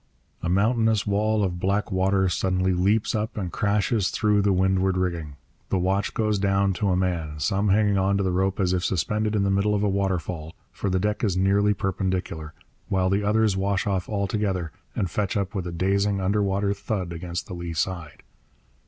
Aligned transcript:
A 0.41 0.49
mountainous 0.49 1.05
wall 1.05 1.43
of 1.43 1.59
black 1.59 1.91
water 1.91 2.27
suddenly 2.27 2.73
leaps 2.73 3.13
up 3.13 3.37
and 3.37 3.51
crashes 3.51 4.09
through 4.09 4.41
the 4.41 4.51
windward 4.51 4.97
rigging. 4.97 5.35
The 5.69 5.77
watch 5.77 6.15
goes 6.15 6.39
down 6.39 6.73
to 6.73 6.89
a 6.89 6.95
man, 6.97 7.37
some 7.39 7.67
hanging 7.69 7.99
on 7.99 8.17
to 8.17 8.23
the 8.23 8.31
rope 8.31 8.59
as 8.59 8.73
if 8.73 8.83
suspended 8.83 9.35
in 9.35 9.43
the 9.43 9.51
middle 9.51 9.75
of 9.75 9.83
a 9.83 9.87
waterfall, 9.87 10.55
for 10.71 10.89
the 10.89 10.97
deck 10.99 11.23
is 11.23 11.37
nearly 11.37 11.75
perpendicular, 11.75 12.55
while 12.89 13.13
others 13.23 13.55
wash 13.55 13.85
off 13.85 14.09
altogether 14.09 14.71
and 14.95 15.11
fetch 15.11 15.37
up 15.37 15.53
with 15.53 15.67
a 15.67 15.71
dazing, 15.71 16.19
underwater 16.19 16.73
thud 16.73 17.13
against 17.13 17.45
the 17.45 17.53
lee 17.53 17.73
side. 17.73 18.23